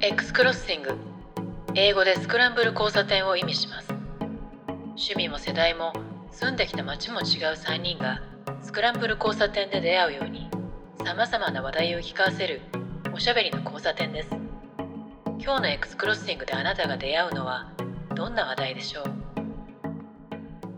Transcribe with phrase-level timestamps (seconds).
[0.00, 0.96] X クロッシング
[1.74, 3.88] 英語でスクランブル交差点を意味します。
[4.90, 5.92] 趣味も世代も
[6.30, 7.24] 住んできた街も違う
[7.56, 8.22] 3人が
[8.62, 10.48] スクランブル交差点で出会うように
[11.04, 12.60] さまざまな話題を聞かせる
[13.12, 14.28] おしゃべりの交差点です。
[15.40, 17.72] 今日の X クロッシングであなたが出会うのは
[18.14, 19.04] どんな話題でしょう、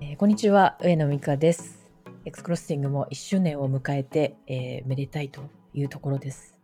[0.01, 1.91] えーこんにちは上野美香です。
[2.25, 5.43] X クロッシングも1周年を迎えて、えーめでたいと
[5.75, 6.57] いうところです。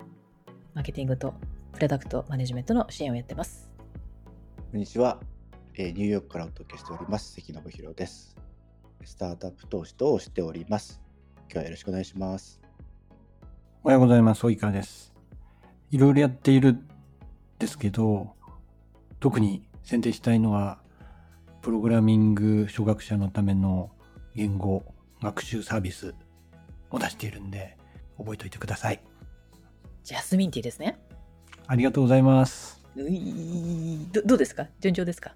[0.73, 1.35] マーケティングと
[1.77, 3.71] プロダクトマネジメントの支援をやってます
[4.73, 5.21] こんにちは、
[5.75, 8.35] えーニューヨークからお届けしております関信弘です。
[9.05, 11.03] スタートアップ投資等をしております。
[11.41, 12.63] 今日はよろしくお願いします。
[13.85, 14.47] おはようございます。
[14.47, 15.13] 及川です。
[15.91, 16.89] いろいろやっているん
[17.59, 18.31] ですけど、
[19.21, 20.79] 特に選定したいのは、
[21.61, 23.91] プログラミング初学者のための
[24.35, 24.83] 言語
[25.21, 26.15] 学習サービス
[26.91, 27.77] を出しているんで、
[28.17, 29.03] 覚えておいてください。
[30.07, 31.01] ジャスミンティーですね
[31.69, 32.85] ありがとうございます。
[32.97, 34.69] どどうですか？
[34.81, 35.35] 順調ですか？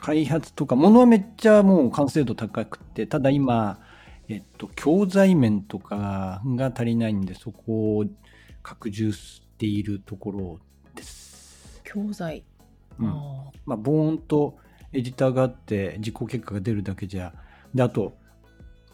[0.00, 3.80] 開発とか、ものはめっちゃもう完成度高くて、ただ今、
[4.28, 8.04] えっと、教材面とかが足りないんで、そこを
[8.62, 10.60] 拡充しているところ
[10.94, 11.80] です。
[11.84, 12.44] 教材、
[12.98, 13.08] うん。
[13.08, 14.58] あまあ、ボーンと
[14.92, 17.32] エディターがあって実行結果が出るだけじゃ、
[17.74, 18.16] で、あと、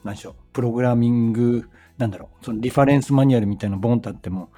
[0.04, 4.50] 何でしょう、プログラミング、なんだろう、そのリファレンスマニュアルみたいなのボンとあっても、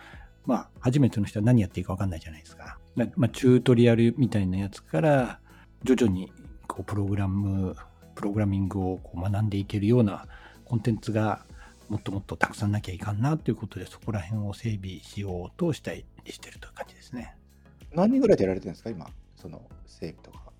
[0.47, 2.79] まあ、初めての人は何やっていいか分かんないじゃないですか。
[2.97, 5.41] だまあ、チュートリアルみたいなやつから、
[5.83, 6.33] 徐々に、
[6.67, 7.77] こう、プログラム、
[8.15, 10.27] プログラミングをこう学んでいけるような
[10.65, 11.45] コンテンツが、
[11.89, 17.37] もっともっとたくさんなきゃいかんなということで、そこら辺を整備しようとしたりしてるという感じですね。
[17.93, 20.53] 何人ぐらいでやられてるんですか今、その整備とか。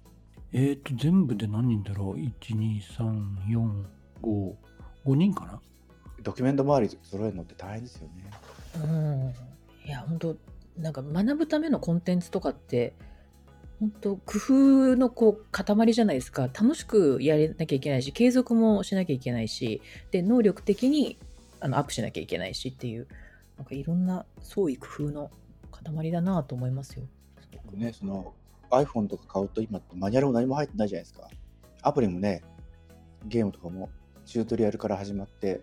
[0.53, 3.85] えーと、全部で何人だろう ?1、2、3、4、
[4.23, 4.55] 5、
[5.05, 5.61] 5人かな？
[6.23, 8.31] ドキュメント周り揃えるのって大変ですよね。
[8.77, 9.46] うん
[9.87, 10.37] いや本当
[10.77, 12.95] なんか学ぶためのコンテンツとかって
[13.81, 14.53] 本当工夫
[14.97, 19.81] のこう塊じゃないですか楽しくやらなきゃいけないし継続もしなきゃいけないし
[20.11, 21.19] で能力的に
[21.61, 23.07] あのアップしなきゃいけないしっていう
[23.57, 25.31] なんかいろんな創意工夫の
[25.71, 27.05] 塊だなと思いますよ。
[27.65, 28.35] 僕ね、その
[28.71, 31.29] iPhone とか買うと今ってマニュアルも何も入ってないじゃないですか。
[31.83, 32.43] アプリもね、
[33.27, 33.89] ゲームとかも
[34.25, 35.61] チュートリアルから始まって、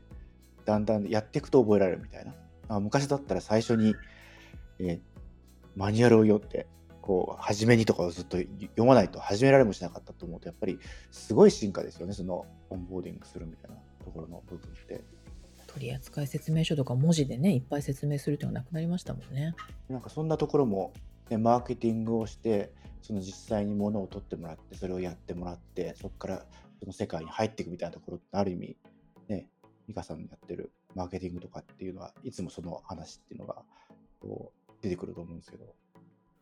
[0.66, 2.33] だんだんやっていくと覚えられるみたいな。
[2.69, 3.95] あ昔だったら最初に、
[4.89, 5.13] えー
[5.75, 6.67] マニュアルを読んで、
[7.01, 10.79] こう、初めにとかをずっと読まないと始められもしなかったと思うと、やっぱり
[11.11, 15.03] すごい進化ですよね、そのオンボーディングするみたいなところの部分って。
[15.67, 19.55] 取扱説明書とか文字でねいっぱい説明するっていうのがなくなりましたもんね。
[19.89, 20.94] なんかそんなところも、
[21.31, 22.71] ね、マーケティングをして、
[23.01, 26.45] その実際に物を取ってもらって、それをやってもらって、そこから
[26.79, 28.77] その世界に入っていくみたいなところって、ある意味、
[29.27, 29.50] ね、
[29.88, 33.63] 美香さんのやってるマーケティングとかっていうのは、いつもその話っていうのが
[34.19, 35.73] こう出てくると思うんですけど。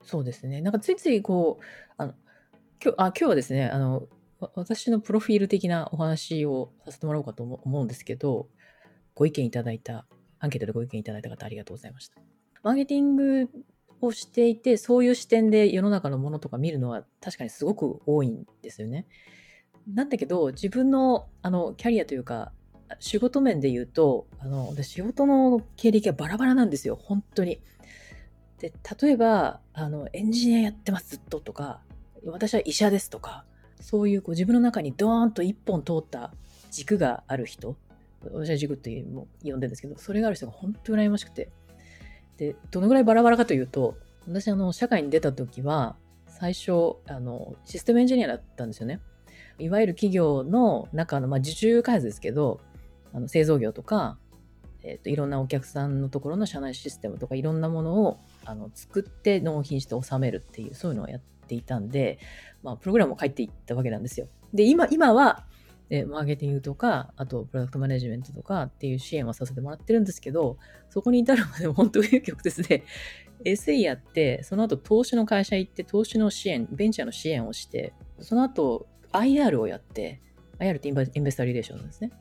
[0.04, 0.62] そうですね。
[0.62, 1.64] なんかついついこう、
[1.98, 2.14] あの、
[2.84, 4.08] 今日、あ、今日はですね、あの、
[4.56, 8.50] 私のプロフィール的なお話をさせてもらおうかと思思うんですけど、
[9.14, 10.08] ご意見いただいた、
[10.40, 12.20] アンケートでご意見いただいた方ありがとうございました。
[12.64, 13.50] マーケティング
[14.02, 19.06] をしていて、そういう視点で世の中のものとか見るのは確かにすごく多いんですよね。
[19.88, 22.52] なんだけど、自分のあのキャリアというか、
[23.00, 27.62] 仕事面で言うと、あの、私仕事の経歴がバラバラなんですよ、本当に。
[28.62, 31.80] で例えばあのエンジニアやってますずっととか
[32.26, 33.44] 私は医者ですとか
[33.82, 36.32] そういうこう自分の中にドーンと一本通った
[36.70, 37.76] 軸がある人
[38.24, 41.50] 私は軸っても呼んでるんですけどそれがある人が本当に羨ましくて。
[42.38, 43.96] でどのぐらいバラバラかというと
[44.28, 45.96] 私あの社会に出た時は
[46.26, 49.00] 最初あのシステムエンジニアだったんですよね。
[49.60, 52.60] いわゆる企業の中の、まあ、受注開発ですけど
[53.14, 54.18] あの製造業とか
[54.84, 62.20] えー、といろんなお客さんのところの社内システムとかいろんなものをあの作って納品して納めるっていうそういうのをやっていたんで、
[62.64, 64.28] まあ、プログラムを書いていったわけなんですよ。
[64.54, 65.46] で今今は、
[65.90, 70.58] えマーケティングとかあとプロダクトマネジメントとかっていう支援はさせてもらってるんですけど
[70.90, 72.84] そこに至るまで本当に紆余曲折で
[73.44, 80.22] SE やってその後投資の会社行って投資の支援ベンチャーの支援をしてその後 IR をやって
[80.60, 82.12] IR ってイン Investor Relation ですね。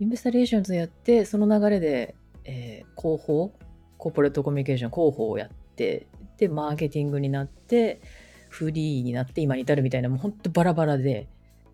[0.00, 3.52] Investor Relations やって、その流れで、えー広報、
[4.00, 6.06] Corporate Communication 広報をやって、
[6.38, 8.00] で、マーケティングになって、
[8.48, 11.28] フリーになって今に至るみたいな、もう本当バラバラで、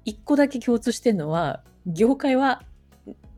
[0.05, 2.65] 一個だけ共通してるのは、業界は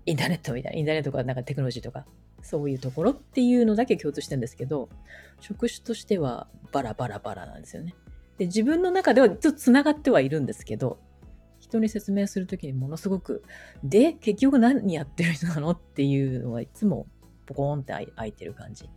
[0.07, 2.07] インターネットみたいな、インターネットとかなんかテクノロジーとか、
[2.41, 4.89] そういうところっていうのだけ共通してるんですけど、
[5.41, 7.95] 職種としてはバラバラバラなんですよね。
[8.39, 10.99] で、自分の中ではちょっと繋がってはいるんですけど、
[11.59, 13.43] 人に説明するときにものすごく、
[13.85, 15.73] で、結局何やってる人なの？
[15.73, 17.07] っていうのはいつも
[17.49, 18.89] ポコーンって開いてる感じ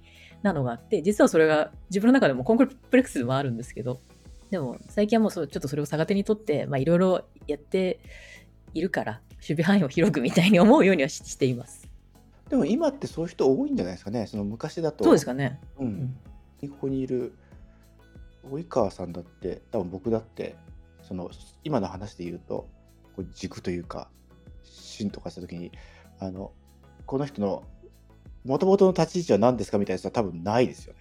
[0.44, 4.01] なのがあって、実はそれが自分の中でもコンプレックスでもあるんですけど、
[4.50, 8.00] でも最近はもうそうちょっとそれを逆手にとって、まあいろいろやって
[8.74, 11.89] いるから、守備範囲を広くみたいに思うようにはししています。
[12.50, 14.27] でも今ってそういう人多いんじゃないですかね。
[14.27, 15.06] その昔だと。
[15.06, 15.62] そうですかね。
[15.80, 15.86] う。
[15.86, 16.18] うんん。
[16.69, 17.33] ここにいる
[18.50, 20.57] 及川さんだって、多分僕だって、
[21.01, 21.31] その
[21.63, 22.68] 今の話で言うと、
[23.15, 24.09] こう軸というか、
[24.63, 25.71] 芯とかしたときに、
[26.19, 26.51] あの、
[27.06, 27.63] この人の
[28.45, 30.99] 元々の立ち位置は何ですかみたいなやつは多分ないですよね。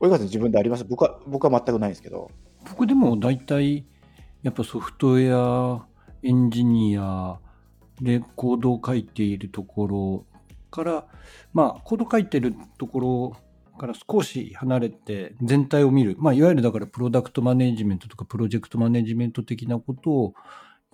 [0.00, 0.84] 及川さん自分であります？
[0.84, 2.30] 僕は、僕は全くないんですけど。
[2.68, 3.84] 僕でも大体
[4.42, 5.86] やっぱソフトウェア
[6.22, 7.38] エンジニア
[8.00, 10.26] でコードを書いているところ
[10.70, 11.06] から
[11.52, 13.36] まあコード書いてるところ
[13.78, 20.34] から少し離れて全体を見る、まあ、いわゆるだからプロダクトマネジメントとかプロジェクトマネジメント的なことを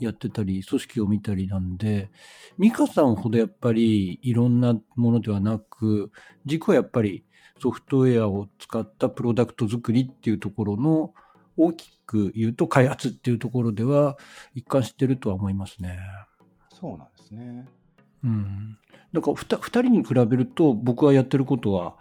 [0.04, 2.10] やってたり組織を見たりなんで
[2.58, 6.10] 美香さんほどやっぱりいろんなものではなく
[6.44, 7.24] 軸はやっぱり
[7.60, 11.14] ソフトウェアを使ったプロダクト作りっていうところの
[11.56, 14.18] 大きく言うと開発っていうところでは
[14.54, 15.98] 一貫してるとは思いますね。
[16.70, 17.68] そうなんですね。
[18.24, 18.78] うん。
[19.12, 21.96] だからふた二人に比べると僕はやってることは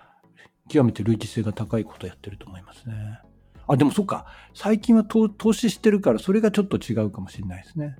[0.67, 3.19] 極めて類似性が高いことをやってると思いますね。
[3.67, 4.25] あ、でもそっか。
[4.53, 7.95] 最近は投資してるからそれがちょっと違うかもしれないですね。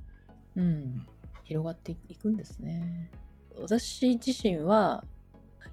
[0.56, 1.06] うん。
[1.44, 3.10] 広がっていくんですね。
[3.60, 5.04] 私自身は、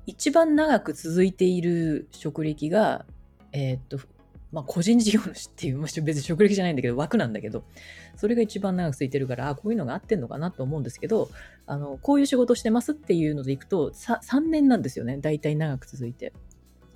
[0.07, 3.05] 一番長く続いている職歴が、
[3.53, 3.99] えーっと、
[4.51, 7.65] まあ、個人事業主っていう、まあ別に職歴じゃないんだけど、枠なんだけど、
[8.17, 11.29] それが一番長く続いてるから、あ、こういうのが合ってんのかなと思うんですけど、
[11.67, 15.19] あの、こういう仕事してますっていうのでいくと、3年なんですよね。
[15.19, 16.33] 大体長く続いて。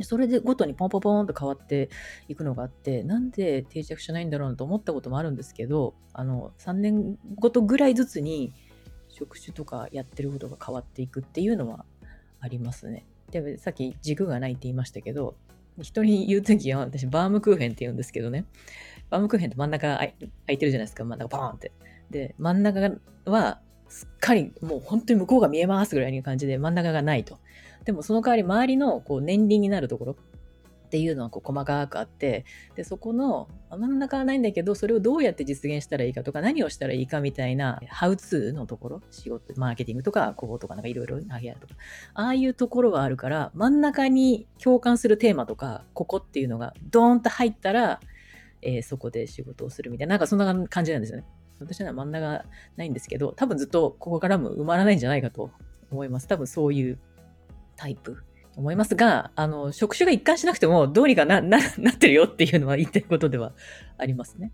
[0.05, 1.91] それでごとにポンポポンと変わって
[2.29, 8.53] いくのがあって、なんで定着しないんだろうなと思ったこともあるんですけど、あの、3年ごとぐらいずつに
[9.09, 11.85] 職種とかやってることが変わっていくっていうのは
[12.41, 13.07] ありますね。
[13.31, 15.37] で、さっき軸がないって言いましたけど、
[15.81, 18.45] 人に言うときは私バームクーヘンって言うんですけどね。
[19.11, 21.05] バームクーヘンって真ん中空い空いてるじゃないですか。
[21.05, 21.73] 真ん中バーンって。
[22.11, 22.81] で、真ん中
[23.25, 27.39] はすっかりもう本当に向こうが見えますぐらいの感じで真ん中がないと。
[27.85, 30.15] でもその代わり周りのこう年輪になるところっ
[30.93, 32.45] ていうのはこう細かくあって、
[32.75, 41.75] で、そこの真ん中はないんだけど、それをどうやって実現したらいいかとか、何をしたらいいかみたいな、ハウツーのところ、仕事、マーケティングとか、こうとかなんかいろいろ投げやるとか、
[42.13, 48.01] ああいうところがあるから、真ん中に共感するテーマとか、ここっていうのがドーンと入ったら、
[48.61, 51.25] えーそこで仕事をするみたいな、なんかそんな感じなんですよね。
[51.59, 52.45] 私には真ん中
[52.77, 55.51] ないんですけど、多分ずっとここからも埋まらないんじゃないかと
[55.91, 56.29] 思います。
[56.29, 56.99] 多分そういう
[57.77, 58.25] タイプ。
[58.57, 63.55] 思いますが、あの、職種が一貫しなくても、どうにかな、な、 なってるよっていうのは言ってることでは
[63.97, 64.53] ありますね。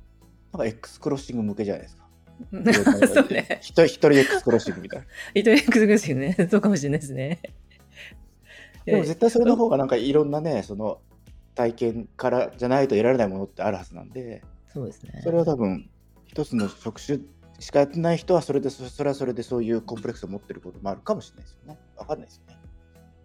[0.53, 2.09] なんか X クロッシング向けじゃないですか。
[3.12, 3.59] そうね。
[3.61, 5.06] 一人一人 X クロッシングみたいな。
[5.35, 6.37] 伊藤 X ですよね。
[6.50, 7.41] そうかもしれないですね。
[8.85, 11.00] でも絶対それの方がなんかいろんなね、その
[11.55, 14.43] 体験からじゃないと得られないものってあるはずなんで、
[14.73, 15.21] そうですね。
[15.25, 15.91] それは多分
[16.26, 17.19] 一つの職種
[17.59, 21.79] しかやってない人はそれでそそれはそれでそういうコンプレックスを持ってることもあるかもしれないですよね。
[21.97, 22.68] わかんないですよね。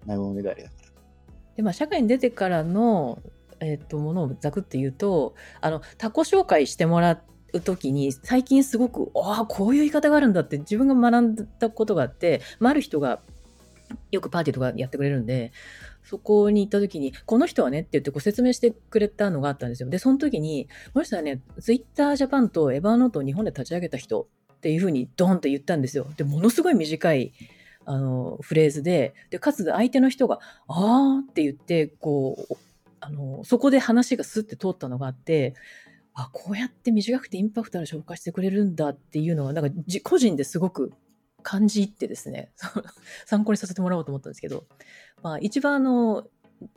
[0.06, 0.84] ないものねだりだから。
[1.56, 3.20] で、まあ、社会に出てからの、
[3.60, 7.22] えっ、と、ものをざくって言うと、あの、他己紹介してもら
[7.54, 13.22] うときに、最近すごく、ああ、こういう言い方があるんだって自分が学んだことがあって、まあ、ある人が
[14.12, 15.52] よくパーティーとかやってくれるんで、
[16.04, 19.90] そこに行った時に、この人はねって言ってご説明してくれたのがあったんですよ。
[19.90, 26.08] で、その時に、この人はね、ツイッタージャパンとエバーノートを日本で立ち上げた人っていうふうにドンって言ったんですよ。
[26.18, 27.34] で、ものすごい短い、
[27.86, 32.56] あの、フレーズで、で、かつ相手の人が、あーって言って、こう、
[33.00, 35.56] あの、そこで話がスッて通ったのがあって、
[36.14, 40.94] あ、こうやって短くてインパクトある紹介してくれるんだっていうのが、なんか個人ですごく
[41.42, 42.52] 感じてですね、
[43.26, 44.66] 参考にさせてもらおうと思ったんですけど、
[45.22, 46.28] まあ一番あの、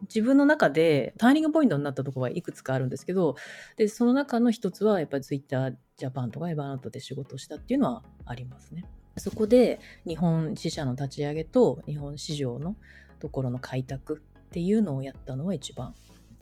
[0.03, 3.37] 自分の中でターニングポイントになったところはいくつかあるんですけど、
[3.77, 8.85] で、その中の一つはやっぱりツイッタージャパンとかエバーナットで仕事したっていうのはありますね。
[9.17, 12.77] そこで日本支社の立ち上げと日本市場の
[13.19, 15.95] ところの開拓っていうのをやったのは一番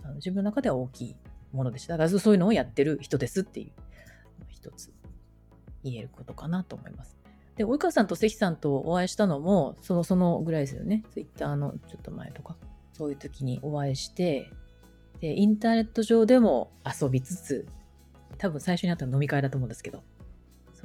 [0.03, 1.17] あの自分の中では大きい
[1.53, 1.95] ものでした。
[1.95, 3.71] だからそういうのをやってる人ですっていう
[4.49, 4.93] 一つ
[5.83, 7.17] 言えることかなと思います。
[7.57, 11.05] で、及川さんと関さんとお会いしたのもそのそのぐらいですよね。
[11.13, 12.57] ツイッターのちょっと前とか。
[12.95, 14.51] そういう時にお会いして、
[15.21, 17.67] で、インターネット上でも遊びつつ、
[18.39, 20.03] 多分最初にあったの飲み会だと思うんですけど、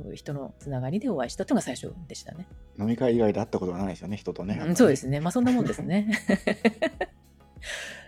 [0.02, 2.48] そういう人のつながりでお会いしたというのが最初でしたね。
[2.80, 4.62] 飲み会以外で会ったことがないですよね、人とね。
[4.66, 5.20] うんそうですね。
[5.20, 6.10] まあそんなもんですね。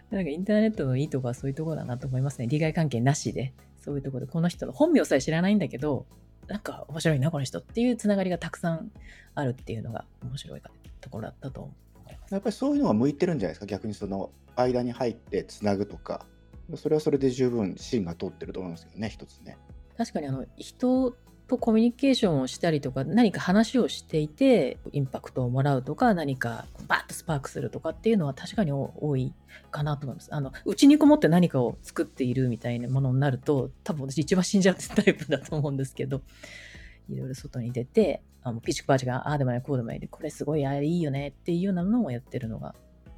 [0.09, 2.47] なんかインターネットのいいとこはそういうところだなと思いますね。
[2.47, 6.05] 利害関係なしで、そういうところで、この人の本名さえ知らないんだけど、
[6.47, 8.91] なんか面白いな、この人っていうつながりがたくさん
[9.35, 10.61] あるっていうのが面白い
[10.99, 11.71] ところだったと思
[12.09, 12.33] います。
[12.33, 13.65] やっぱりそういうのが向いてるんじゃないですか？
[13.67, 16.25] 逆にその間に入ってつなぐとか
[16.75, 19.57] それはそれで十分芯が通ってると思いますけどね一つね
[19.97, 21.15] 確かにあの人
[21.51, 29.33] とコミュニケーションをしたりとか何か話をしていてインパクトをもらうとか何かバッとスパークするとかっていうのは確かに多い
[29.69, 30.33] かなと思います。
[30.33, 36.21] あのうちにこもって何かを作っているみたいなものになると多分私一番死んじゃうタイプだと思うんですけど
[37.09, 42.75] いろいろ外に出てあのピチクパチがああでもないこうでもないでこれすごいあれいいよねっていうようなのをやってるのが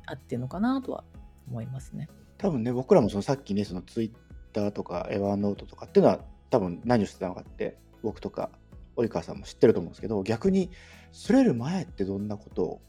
[0.07, 1.03] あってるのかなとは
[1.47, 2.09] 思いますね。
[2.39, 4.11] 多分ね僕らもそのさっきねそのツイッ
[4.53, 8.49] ターとかエヴァーノートとかっていうのは多分何をしてたのかって僕とか
[8.95, 10.69] 及川さんも知ってると思うんですけど逆に
[11.11, 12.81] それる前ってどんなことを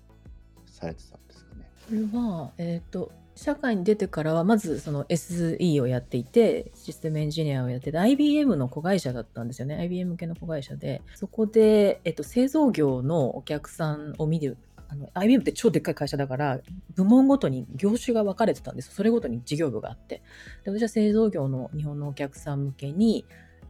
[0.66, 1.70] されてたんですかね？
[1.88, 9.76] これは、え、ー、と社会に出てからはまずその SE をやっていてシステムエンジニアをやってて IBM の子会社だったんですよね。
[9.76, 11.02] IBM 向けの子会社で。
[11.14, 14.56] そこで、えっと、製造業のお客さんを見る
[14.88, 16.60] あの IBM って超でっかい会社だから
[16.94, 20.22] 部門ごとに業種が分かれてたんですそれごとに事業部があって。
[20.64, 23.24] で私は製造業の日本のお客さん向けに、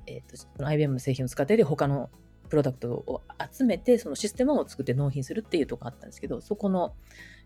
[0.06, 2.10] えーと、IBM の製品を使ってで他の
[2.48, 6.94] プロダクトを集めてそのシステムを作って納品するっていうとこあったんですけどそこの、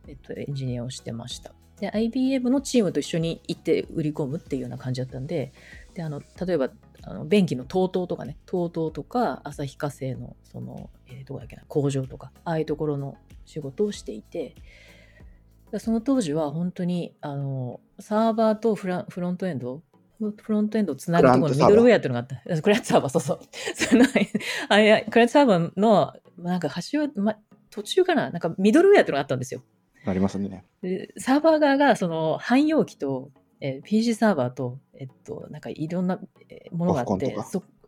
[0.07, 1.53] えっと、エンジニアをしてました。
[1.81, 5.53] で IBM のチームと一緒に行って売り込むっていうような感じだったんで
[5.95, 6.71] であの例えば
[7.03, 14.57] あの便器の TOTO とかね TOTO とか旭化成のその、えー、どこだっけな工場とかああいうところの仕事をしていて
[15.79, 19.83] その当時は本当にあのサーバーとフラフロントエンド
[20.19, 22.63] フロントエンドをつなぐところのミドルウェアっていうのがあった。
[22.63, 23.41] クライアントサーバー、そうそう。
[23.75, 24.05] その
[24.69, 27.37] あいやクライアントサーバーの、なんか端は、ま、
[27.71, 28.31] 途中かな？
[28.31, 29.63] なんかミドルウェアっていうのがあったんですよ。
[30.07, 30.65] ありますね。
[30.83, 36.19] でサーバー側が、その、汎用機と、えー、PC サーバーと、えっと、なんかいろんな
[36.73, 37.37] ものがあって、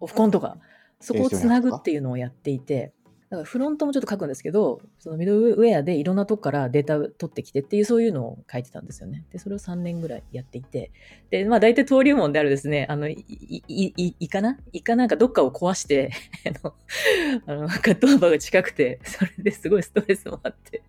[0.00, 0.58] オフコンとか、
[1.00, 2.92] そこをつなぐっていうのをやっていて、
[3.30, 9.24] だからフロントもちょっと書くんですけど、そのミドルウェアでいろんなとこからデータ取ってきてっていうそういうのを書いてたんですよね。
[9.30, 10.90] で、それを3年ぐらいやっていて、
[11.30, 14.58] で、まあ大体登竜門であるですね、あの、い、い、い、いかな？
[14.72, 16.10] イカなんかどっかを壊して、
[17.46, 20.82] あの、あの、カットーバーが近くて、それですごいストレスもあって、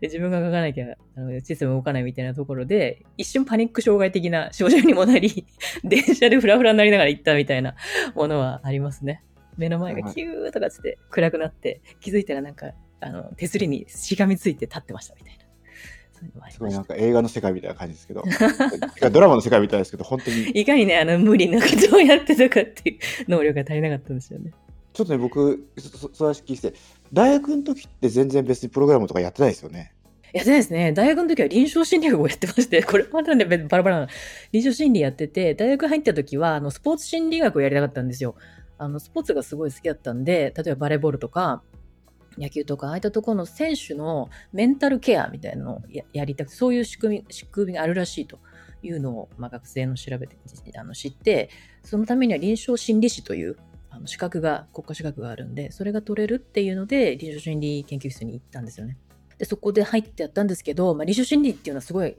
[0.00, 5.46] で自分が書かなきゃ、あの、システム動かないみたいなところで、一瞬パニック障害的な症状にもなり、
[5.82, 7.74] 電車でフラフラになりながら行ったみたいな
[8.14, 9.24] ものはありますね。
[9.56, 15.42] 目の前がキューとかつって暗くなって、気づいたらなんか、あの、手すりにしがみついて立ってましたみたいな。
[16.50, 18.22] すごいなんか映画の世界みたいな感じですけど、
[19.10, 20.50] ドラマの世界みたいですけど、本当に。
[20.50, 24.52] いかにね、あの、無理なことをやってたかっていう 能力が足りなかったんですよね。
[24.92, 25.66] ちょっとね、僕、
[26.12, 26.74] そらし聞いて、
[27.12, 29.92] 大学の時って全然別にプログラムとかやってないですよね。
[30.32, 30.92] やってないですね。
[30.92, 34.08] 大学の時は臨床心理学をやってまして、 これまたね、バラバラな。
[34.52, 38.34] 臨床心理やってて、大学入った時は、あの、スポーツ心理学をやりたかったんですよ。
[38.82, 41.62] あの、スポーツがすごい好きだったんで、例えばバレーボールとか、
[42.38, 48.38] 野球とか、ああいったところの選手のメンタルケアみたいなのをやりたくて、そういう仕組み、仕組みがあるらしいと
[48.82, 50.36] いうのを、まあ、学生の調べて
[50.76, 51.50] あの知って、
[51.84, 53.56] そのためには臨床心理士という
[53.90, 58.96] あの資格が、国家資格があるんで、それが取れるっていうので、臨床心理研究室に行ったんですよね。
[59.38, 62.16] で、そこで入ってやったんですけど、まあ、臨床心理っていうのはすごい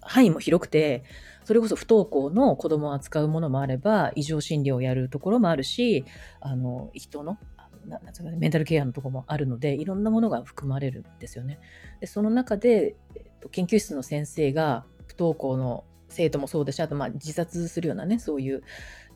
[0.00, 1.04] 範囲も広くて、
[1.48, 6.04] それこそ不登校の子供を扱うものもあれば、異常診療をやるところもあるし、
[6.42, 7.38] あの、人の、
[7.86, 11.58] ななんかメンタルケアのところもあるので、いろんなものが含まれるんですよね。
[12.00, 18.62] で、その中で、えっと、研究室の先生が不登校の生徒もそうだし、あとまあ自殺するようなね、そういう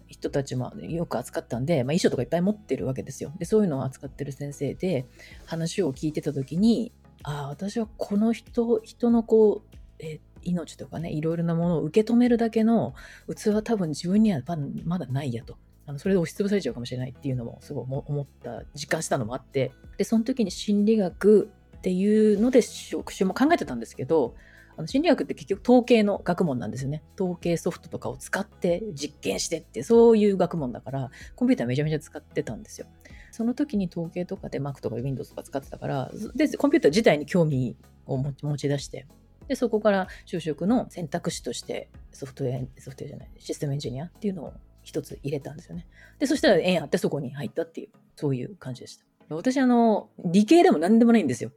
[0.07, 3.35] 人たちもよく扱ったんで、まあ、遺書とかいっぱい持ってるわけですよ。
[3.39, 5.05] で、そういうのを扱ってる先生で、
[5.45, 6.93] 話を聞いてた時に、
[7.25, 12.95] ああ、私はこの人、人のこう、えー、命とかね、いろいろなものを受け止めるだけの
[13.29, 14.43] 器は多分自分には
[14.85, 15.57] まだないやと。
[15.85, 24.35] あのそれで押しつぶされちゃうかもしれないっていうのもすごい思った、実感したのもあって、で、その時に心理学っていうので職種も考えてたんですけど、
[24.77, 27.03] あの心理学って結局統計の学問なんですよね。
[27.21, 32.87] 統計ソフトとかを使って実験してって、そういう学問だから、コンピューターめちゃめちゃ使ってたんですよ。
[33.33, 39.07] その時に統計とかで Mac とか Windows とか使ってたから、で、コンピューター自体に興味を持ち出して、
[39.53, 45.87] で、そこから就職の選択肢としてソフトウェア、ソフトウェアじゃない、システムエンジニアっていうのを一つ入れたんですよね。
[46.19, 49.05] で、そしたら縁あってそこに入ったっていう、そういう感じでした。
[49.29, 51.53] 私、あの、理系でも何でもないんですよ。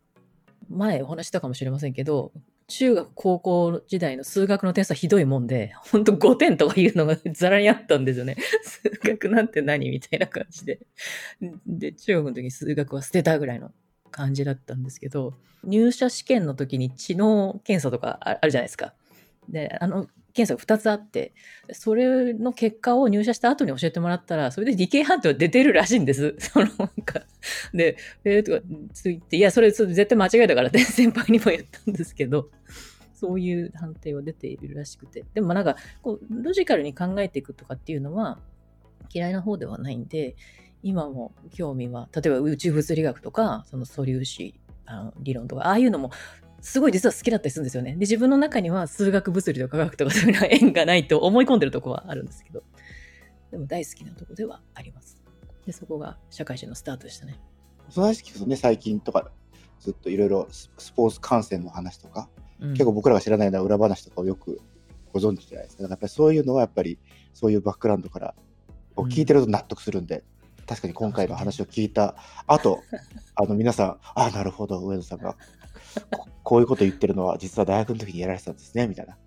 [0.70, 2.34] 前お話したかもしれませんけど、
[2.68, 8.36] 中学、高校時代の数学の点数はひどいもんで、ほんと5点とかいうのが ざらにあったんですよね。
[8.64, 10.82] 数学なんて何みたいな感じで。
[11.66, 13.72] で、中学の時に数学は捨てたぐらいの
[14.16, 15.34] 感じだったんですけど、
[15.66, 18.94] 入社試験の時に知能検査とかあるじゃないですか。
[19.50, 21.34] で、あの、検査が2つあって、
[21.74, 26.34] それの結果を入社した後に教えてもらったら、それで理系判定は出てるらしいんです。
[26.40, 27.24] そのなんか、
[27.74, 28.62] で、えー、とか、
[28.94, 32.50] ついて、いや、それそれ絶対間違いだからって先輩にも言ったんですけど、
[33.14, 35.26] そういう判定は出ているらしくて。
[35.34, 38.40] でもなんか、こう、ロジカルに考えていくとかっていうのは
[39.14, 40.36] 嫌いな方ではないんで、
[40.86, 44.54] 今も興味は、例えば宇宙物理学とか、その素粒子
[44.86, 46.12] あの理論とか、ああいうのも
[46.62, 47.94] すごい実は好きだったりするんですよね。
[47.94, 52.62] で、自分の中には数学、物理とか科学とかそういうのは縁がないと思い込んでるとこはあるんですけど、
[53.50, 55.20] でも大好きなとこではあります。
[55.66, 57.40] で、そこが社会人のスタートでしたね。
[57.90, 59.32] その話聞くとね、最近とか、
[59.80, 64.62] ずっといろいろススポーツ観戦の話とか、うん結構僕らが知らないような裏話とかをよく
[65.12, 65.84] ご存知じゃないですか。
[65.84, 67.00] だからやっぱりそういうのはやっぱり
[67.34, 68.36] そういうバックグラウンドから
[68.96, 70.24] こう聞いてると納得するんで、
[70.68, 72.16] 確かに今回の話を聞いた
[72.48, 72.84] 後、
[73.36, 75.36] あの皆さん、あなるほど、上野さんが
[76.12, 79.18] ここういうこと言ってるのは実は大学の時にやられてたんですね、みたいな。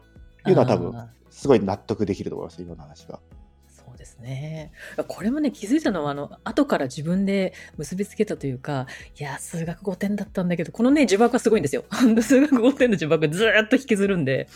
[0.46, 0.94] いうのは多分
[1.30, 3.20] すごい納得できると思います、今の話は。
[3.68, 4.72] そうですね。
[5.06, 8.86] これもね、気づいたのは、あの、後から自分で結びつけたというか、
[9.18, 11.84] いや、数学5点だったんだけど、このね、呪縛はすごいんですよ。
[12.22, 14.48] 数学5点の呪縛がずーっと引きずるんで、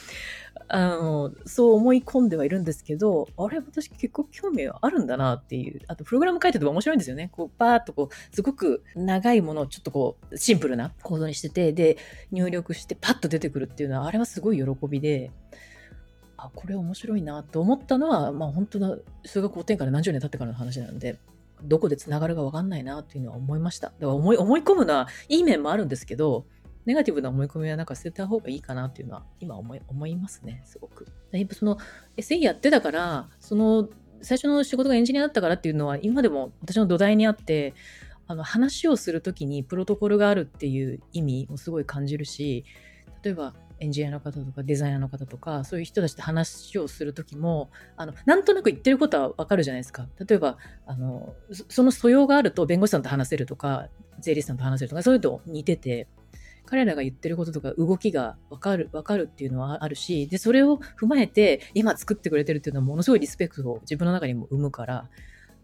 [0.68, 5.80] あの、そう思い込んではいるんですけど、あれ、私結構興味あるんだなっていう。
[5.88, 7.30] あと、プログラム書いてても面白いんですよね。
[7.32, 11.98] こう、パーっとこう、すごく長いものをちょっとこう、シンプルな構造にしてて、で、
[12.30, 15.30] 入力してパッと出てくるっていうのは、あれはすごい喜びで、
[16.36, 21.18] あ、これ面白いなと思ったのは、まあ本当の数学5点から何十年経ってからの話なんで、
[21.62, 23.88] どこで繋がるか分かんないなっていうのは思いました。
[23.88, 26.44] だから思い思い込むのはいい面もあるんですけど、
[26.84, 31.06] ネガティブな思い込みはなんか捨てた方がいいかなっていうのは今思い思いますね、すごく。
[31.30, 31.78] だいぶその
[32.16, 33.88] SE やってたから、その
[34.20, 37.74] 最初の仕事がエンジニアだったからっていうのは今でも私の土台にあって、
[38.26, 42.64] あの話をするときにプロトコルがあるっていう意味をすごい感じるし、
[43.22, 51.34] 例えばエンジニアの方とかデザイナーの方とかそういう人たちと話をする時もあのなんとなく言ってることはわかるじゃないですか例えばあの
[51.68, 53.88] その素養があると弁護士さんと話せるとか
[54.20, 56.06] 税理士さんと話せるとかそういうと似てて
[56.66, 65.08] 彼らが言ってることとか動きがわかるわかるっていうのはあるしでそれを踏まえて今作ってくれてるっていうのはものすごいリスペクトを自分の中にも生むから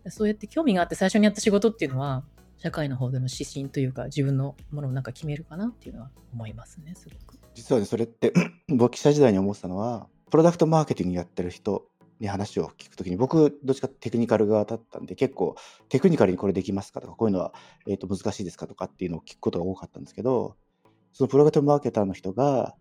[0.09, 2.25] そうやって興味があって最初にやった仕事っていうのは
[2.57, 7.39] 社会の方での指針というか自分のものをなんか決めるかなっていうのは思いますねすごく。
[7.59, 8.33] 実はね、それって
[8.69, 11.87] 僕記者時代に思ってたのは、プロダクトマーケティングやってる人
[12.21, 15.57] に話を聞くときに、僕、どっちかテクニカル側だったんで、結構
[15.89, 17.53] テクニカルにこれできますかとか、こういうのは、
[17.87, 20.57] えー、と難しいですかとかっていうのを聞くことが多かったんですけど、
[21.19, 22.77] そのプロダクトマーケターの人が、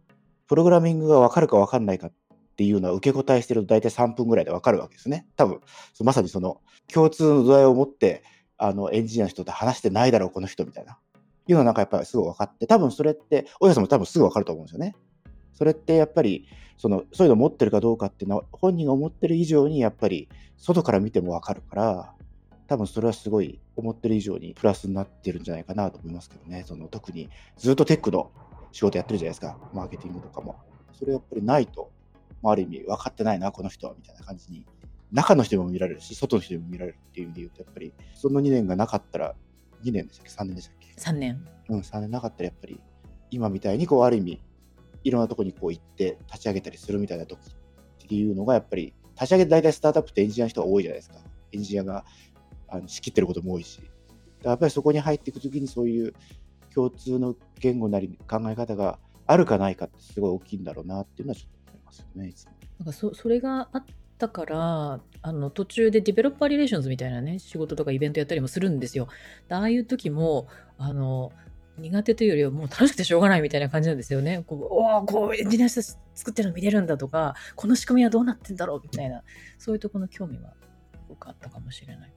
[0.46, 2.14] プログラミングが分かるか分かんないかっ
[2.56, 5.26] ていうのは受け答えしてると大体3分ぐらいで分かるわけですね。
[5.36, 5.60] 多分、
[6.02, 6.62] まさにその
[6.94, 8.22] 共通の土台を持って、
[8.60, 11.00] あの、エンジニアの人と話してないだろう、この人みたいな。
[11.48, 14.96] いうのはなんかやっぱりすぐ分かって、多分それって、大家さんも多分すぐ分かると思うんですよね。
[15.54, 16.46] それってやっぱり、
[16.78, 22.14] その、そういうのを持ってるかどうかっていうのは、本人が思ってる以上にやっぱり、外から見ても分かるから、
[22.68, 26.64] 多分それはすごい思ってる以上にプラスになってるんじゃないかなと思いますけどね。
[26.68, 28.32] その特にずっとテックの
[28.72, 29.58] 仕事やってるじゃないですか。
[29.74, 30.56] マーケティングとかも。
[30.94, 31.92] それやっぱりないと、
[32.42, 34.66] まあ、ある意味分かってないな、この人は、みたいな感じに、
[35.12, 39.36] 中の人にも見られるし、外の人にも見られるっていう意味で言うと、やっぱり、その2年がなかったら、
[39.84, 42.80] 2年でしたっけ ?3 年でしたっけ？3年うん、3年なかったらやっぱり、
[43.30, 44.42] 今みたいに、こう、ある意味、
[45.04, 51.18] いろんなとこにこう行って立ち上げたりするみたいな時っていうのが、やっぱり、立ち上げて大体スタートアップってエンジニアの人が多いじゃないですか。
[51.52, 52.06] エンジニアが
[52.68, 53.82] あの仕切ってることも多いし。
[54.44, 56.14] やっぱりそこに入っていくときにそういう
[56.74, 62.52] 共通の言語なり考え方があるかないかってすごい大きいんだろうなっていうのはちょっと思いますよね、いつも。
[62.80, 63.86] なんかそそれがあっ
[64.18, 69.08] たからあの途中で Developer Relations みたいなね仕事とかイベントやったりもするんですよ。
[69.50, 71.32] ああいう時もあの
[71.80, 74.44] 苦手というよりはもう楽しくてしょうがないみたいな感じなんですよね。
[74.46, 75.82] こうおこうエンジニアして
[76.14, 79.24] 作ってるの見れるんだとかこの仕組みはどうなってんだろうみたいな
[79.58, 80.54] そういうところの興味は
[80.94, 82.17] すごくあったかもしれない。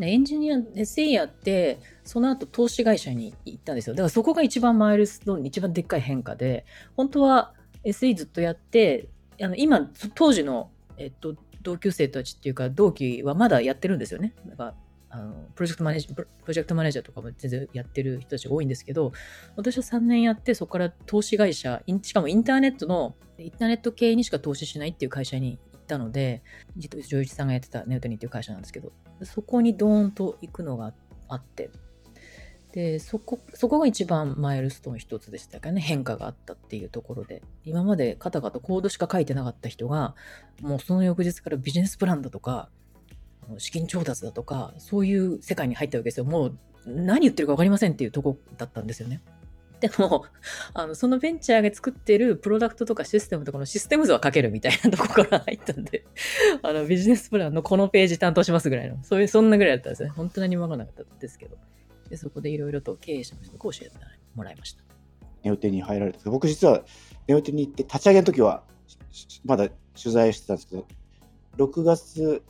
[0.00, 3.94] でエンジニア SE やってその後投資会社に行ったんですよ。
[3.94, 6.64] だからそこが一番マイルストーン一番でっかい変化で
[6.96, 7.52] 本当は
[7.84, 9.08] SE ずっとやって
[9.40, 14.34] あの今当時の、えっと、同級生たちっていうか同期はまだやってるんですよね。
[14.46, 14.74] なんか
[15.10, 19.12] あのプロジェクトマネジプロジェクトマネージャーとかも全然やってる人たちが多いんですけど
[19.56, 25.58] 私は3年やってそこから投資会社しかもインターネットのインターネット系にしか投資しないっていう会社に
[25.96, 26.42] ったので
[26.76, 28.92] 丈一さんがやってたネウトニーっていう会社なんですけど
[29.24, 30.92] そこにドーンと行くのが
[31.28, 31.70] あって
[32.72, 37.42] でそこそこが一番マイルストーン一つでしたかね変化があったっていうところで。
[37.64, 40.14] 今までカタカタコードしか書いてなかった人が
[40.60, 42.68] もうその翌日からビジネスプランだとか
[43.58, 46.24] 資金調達だとかそういう世界に入ったわけですよ。
[46.24, 49.20] もう何言ってるか分かりませんっていうとこだったんですよね。
[49.80, 50.26] でも、
[50.74, 56.04] あの、そのベンチャーが作ってるプロダクトとかシステムとかのシステム図は書けるみたいなとこから入ったんで、
[56.62, 60.10] あの、ビジネスプランのこのページ担当しますぐらいの、そういう、そんなぐらいだったんですね。
[60.10, 61.56] 本当何もわからなかったですけど。
[62.10, 63.92] で、そこでいろいろと経営者の人と教えて
[64.34, 64.82] もらいました。
[65.42, 66.84] ネオテに入られて、僕実は
[67.26, 68.64] ネオテに行って立ち上げの時は、
[69.10, 69.68] しまだ
[70.00, 70.86] 取材してたんですけど、
[71.56, 72.42] 6月、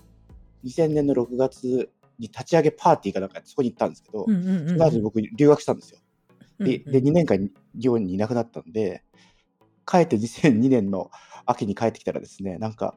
[0.65, 5.99] 2000年の6月に立ち上げパーティーかなんかそこに行ったんですけど、うんうんうんその後に僕留学したんですよ。
[6.61, 6.93] で、うんうん。
[6.93, 9.03] で2年間日本にいなくなったんで、
[9.87, 11.11] 帰って2002年の
[11.47, 12.95] 秋に帰ってきたらですね、なんか、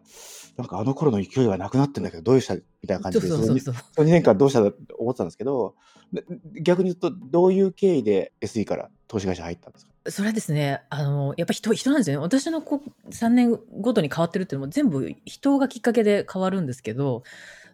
[0.58, 2.56] なんかあの頃の勢いがなくなってんだけど、どうした？
[2.56, 3.76] みたいな感じで、そうそうそうそう。
[3.94, 4.60] その2年間どうした？
[4.60, 5.76] んだって思ってたんですけど、
[6.12, 6.24] で
[6.62, 9.92] 逆に言うと、どういう経緯で SE から投資会社入ったんですか？
[10.12, 12.22] それはですね、あの、やっぱ人、人なんですよね。
[12.22, 17.24] 私のこ3年ごとに変わってるっていうのも全部人がきっかけで変わるんですけど、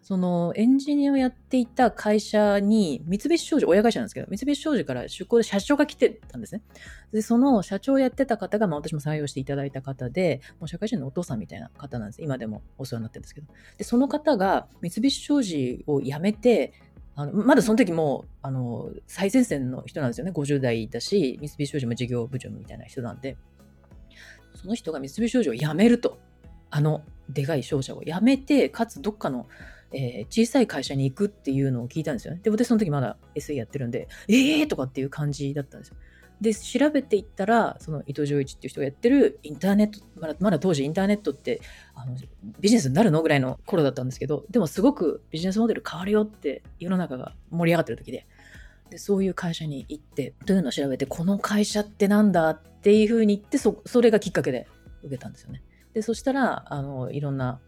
[0.02, 6.62] そのエンジニアをやっていた会社に三菱商事、親会社なんですけど、三菱商事から出向で社長が来てたんですね。
[7.12, 12.22] で、その社長をやってた方が、まあ私も採用していただいた方で、もう社会人のお父さんみたいな方なんです。
[12.22, 13.46] 今でもお世話になってるんですけど。
[13.76, 16.72] で、その方が三菱商事を辞めて、
[17.16, 23.36] あのまだその時もあの最前線の人なんですよね50代だし三菱商事も事業部長みたいな人なんで
[24.54, 26.18] その人が三菱商事を辞めると
[26.70, 29.46] あのでかい商社を辞めてかつどっかの、
[29.92, 32.40] えー小さい会社に行くっていうのを聞いたんですよね。
[32.42, 35.96] で私その時まだ SE やってるんでえーとかっていう感じだったんですよ。
[36.40, 41.60] で調べていったらその伊藤浄一っていう人がやってるインターネットまだまだ当時インターネットって
[41.94, 42.16] あの
[42.60, 48.26] ビジネスになるのぐらいの頃だったんですけどでもすごくビジネスモデル変わるよって世の中が盛り上がってる時で
[48.88, 54.66] でそういう会社に行ってというのを調べてこの会社ってなんだっていうふうに言ってそそれがきっかけで
[55.02, 55.62] 受けたんですよね。
[55.92, 57.60] でそしたらあのいろんな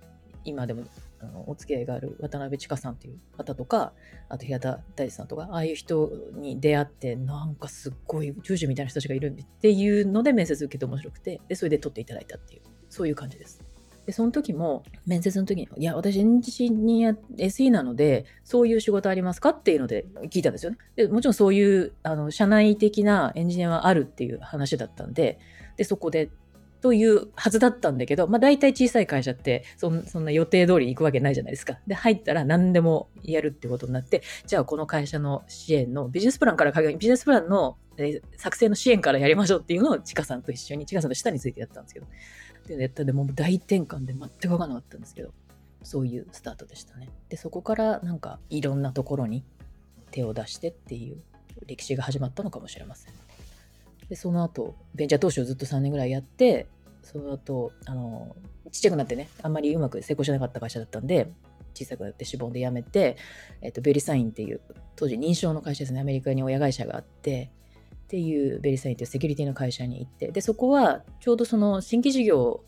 [0.45, 0.85] 今でも
[1.23, 3.93] あのお付き合いがある渡辺千佳さんっていう方とか
[4.29, 13.63] あと平田大地さんとかああいう人に出会ってなんかすっごい宇宙人みたいな人たちがいるっていうので面接受けて面白くてでそれで取っていただいたっていうそういう感じです
[14.07, 25.39] でその時も面接の時に「いや私エンジニア SE なのでそういう仕事ありますか?」っていうので聞いたんですよねでもちろんそういうあの社内的なエンジニアはあるっていう話だったんで
[25.77, 26.31] でそこで
[26.83, 31.79] というはずだったんだけど、まあ大体小さい会社ってそんそんな予定通りに行くわけないじゃないですか。
[31.87, 37.79] で、入ったら何でもやるってことになって、じゃあこの会社の支援のビジネスプランからビジネスプランの、
[38.37, 42.09] 作成の支援からやりましょうっていうのをちかさんと一緒に、ちかさんの下についてやったんですけど、っ
[42.65, 45.33] ていうのやったで、もう大転換で全く分からなかったんですけど、
[45.85, 47.09] そういうスタートでしたね。
[47.29, 49.45] で、そこからなんかいろんなところに
[50.11, 51.23] 手を出してっていう
[51.67, 53.13] 歴史が始まったのかもしれません。
[54.13, 56.67] で、その後、ベンチャー投資をずっと3年ぐらいやって、
[57.01, 58.37] その後、あの、
[58.71, 61.33] ちっちゃくなってね、あんまりうまく成功しなかった会社だったんで、
[61.73, 63.17] 小さくなってしぼんで辞めて、
[63.63, 64.61] えっと、ベリサインっていう、
[64.97, 67.51] 当時認証の会社ですね、アメリカに親会社があって、
[68.05, 72.63] っていうベリサインっていうセキュリティの会社に行って、で、そこはちょうどその新規事業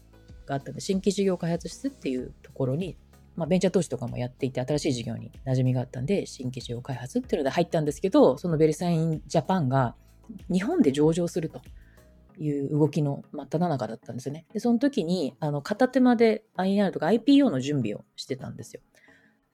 [0.47, 2.97] があったんで、新規事業開発室っていうところに、
[3.37, 9.95] まあ、ベンチャー投資とかもやっていて、新しい事業に馴染みがあったんで、新規事業開発っていうので入ったんですけど、そのベリサインジャパンが
[10.51, 11.61] 日本で上場すると
[12.39, 14.47] いう動きの真っ只中だったんですよね。
[14.53, 18.81] で、その時に、あの、片手間で IR とか IPO の準備をしてたんですよ。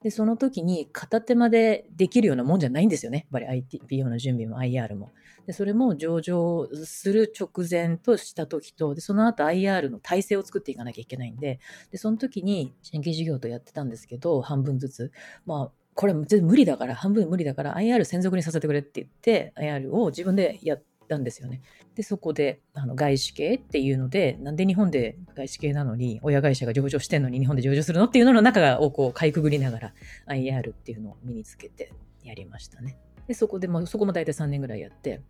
[0.02, 3.18] で、その時に片手間でできるようなもんじゃないんですよね。
[3.18, 5.11] やっぱり IPO の準備も IR も。
[5.46, 15.12] で、それも上場する直前とした時と、で、その後 IR の体制を作っていかなきゃいけないんで、で、その時に新規事業とやってたんですけど、半分ずつ。
[15.44, 21.62] まあ、これ全然無理だから、半分無理だから IR 専属にさせてくれって言って、IR を自分でやったんですよね。
[21.94, 29.94] で、そこであの外資系っていうので、なんで日本で外資系なのに、親会社が上場してんのに日本で上場するのっていうのの中をこう、かいくぐりながら
[30.29, 32.96] IR っていうのを身につけてやりましたね。
[33.26, 35.20] で、そこでも、そこも大体3年ぐらいやって、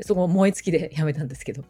[0.00, 1.64] そこ燃え尽きで辞めたんですけど、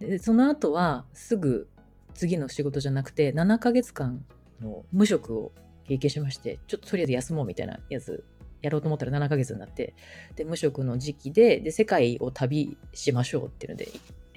[0.00, 1.68] でその後はすぐ
[2.14, 4.24] 次の仕事じゃなくて、7ヶ月間
[4.60, 5.52] の無職を
[5.86, 8.24] 経験しまして、ちょっととりあえず休もうみたいなやつ
[8.62, 9.94] やろうと思ったら7ヶ月になって、
[10.36, 13.88] で、無職の時期で、で、世界を旅しましょうっていうので、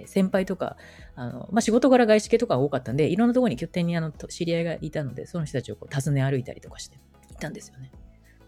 [0.06, 0.78] 先輩とか、
[1.16, 7.00] あの、まあ、仕事柄外資系とかが多かったんで、いろんなところに拠点にあの、知り合いがいたので、その人たちをこう訪ね歩いたりとかして
[7.32, 7.92] いたんですよね。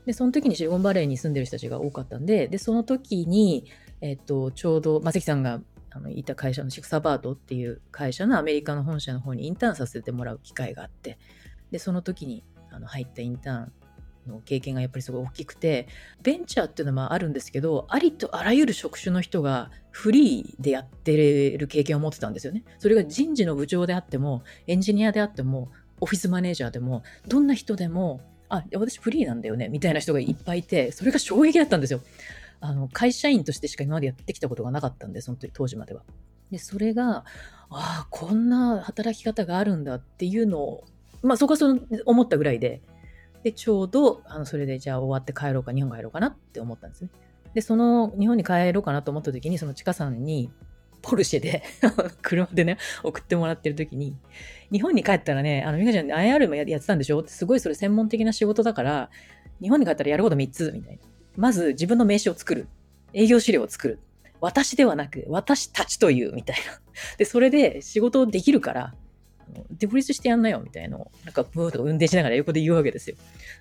[0.06, 3.66] で、その時にシリコンバレーに住んでる人たちが多かったんで、で、その時に、
[4.02, 11.18] えっと、ちょうど、まさきさんがあのいた会社のシクサバートっていう会社のアメリカの本社の方にインターンさせてもらう機会があって、
[11.72, 13.72] で、その時にあの入ったインターン
[14.28, 15.88] の経験がやっぱりすごい大きくて、
[16.22, 22.64] ベンチャーっていうのはあるんですけど、ありとあらゆる職種の人がフリーでやってる経験を持ってたんですよね。
[22.78, 32.02] それが人事の部長であっても、エンジニアであっても、オフィスマネージャーでも、どんな人でも、あ、私フリーなんだよね、みたいな人がいっぱいいて、それが衝撃だったんですよ。
[32.62, 36.04] あの、会社員としてしか今までやってきたことがなかったんで、その当時までは。
[36.52, 37.26] で、それが、
[37.70, 40.86] ああ、こんな働き方があるんだっていうのを、
[41.24, 42.82] まあそこはその思ったぐらいで、
[43.44, 47.10] で、ちょうど、あの、それでじゃあ終わって帰ろうか、日本帰ろうかなって思ったんですね。
[47.54, 50.52] で、その日本に帰ろうかなと思った時に、そのちかさんに、
[51.02, 51.64] ポルシェで
[52.22, 54.16] 車でね、送ってもらってる時に、
[54.72, 57.20] 日本に帰ったらね、あの、ミカちゃん IR もやってたんでしょ？
[57.22, 59.10] ってすごいそれ専門的な仕事だから、
[59.62, 61.00] 日本に帰ったらやること3つ、みたいな。
[61.38, 62.68] まず自分の名刺を作る。
[63.14, 64.00] 営業資料を作る。
[64.42, 66.80] 私ではなく、私たちという、みたいな。
[67.18, 68.94] で、それで仕事できるから、
[69.72, 73.16] 独立してやんなよ、みたいなのを、なんか、ブーとか運転しながら横で言うわけですよ。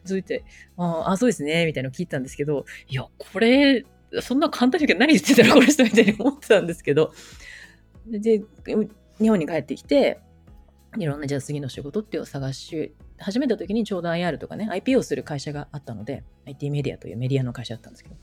[0.05, 0.45] そう言って、
[0.77, 3.85] ああ、そうですね、みたいなの聞いたんですけど、いや、これ、
[4.21, 7.13] そんな簡単に何言ってたらこの人みたいに思ってたんですけど、
[8.07, 8.43] で、
[9.21, 10.21] 日本に帰ってきて、
[10.97, 18.17] いろんなじゃあ次の仕事っていうのを探し始めた時にちょうど IR とかね、IP をする会社があったので、IT メディアというメディアの会社だったんですけど、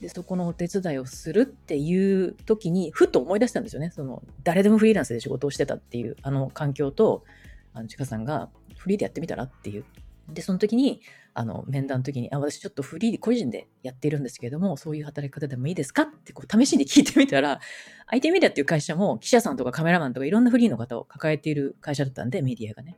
[0.00, 3.90] で、そこのお手伝いをするっていう時に、ふと思い出したんですよね。
[3.90, 7.24] その、誰でもフリーランスで仕事をしてたっていう、あの環境と、
[7.72, 9.84] あの、ちかさんが、フリーでやってみたらっていう。
[10.28, 11.00] で、その時に、
[11.34, 17.60] あの、面談の時に、あ、私ちょっとフリーで個人でやっているんですけれども、そういう働き方でもいいですかってこう試しに聞いてみたら、
[18.08, 22.96] IT メディアっていう会社も記者さんとかカメラマンとかいろんなフリーの方を抱えている会社だったんで、メディアがね。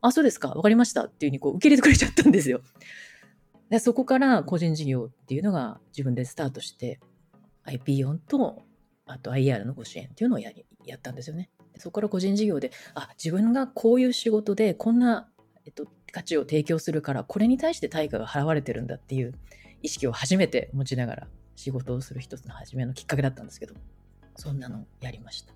[0.00, 2.60] あ、そうですか、わかりましたっていうふうにこう受け入れてくれちゃったんですよ。
[3.70, 7.00] でそこから個人事業っていうのが自分でスタートして、
[7.66, 8.62] IP4 と、
[9.06, 11.50] あと IR のご支援っていうのをやりやったんですよね。
[11.76, 15.28] そこから個人事業で、あ、自分がこういう仕事でこんな、
[15.64, 19.34] えっと、価値を提供するから、これに対して対価が払われてるんだっていう
[19.82, 23.74] 意識を初めて持ちながら仕事をする一つの初めのきっかけだったんですけど、
[24.34, 25.52] そんなのやりました。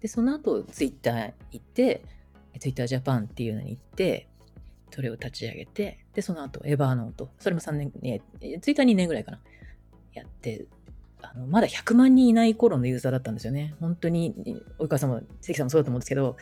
[0.00, 2.02] で、その後、ツイッター行って、
[2.58, 4.28] ツイッタージャパンっていうのに行って、
[4.90, 8.20] それを立ち上げて、で、その後、エバーノート、それも3年、え、
[8.60, 9.40] ツイッター2年ぐらいかな、
[10.12, 10.66] やって、
[11.22, 13.74] あの、まだ100万人いない頃のユーザーだったんですよね。
[13.80, 14.34] 本当に、
[14.78, 16.36] 及川さんも、関さんもそうだと思うんですけど、